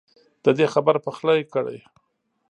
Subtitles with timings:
[0.43, 1.79] ددې خبر پخلی کړی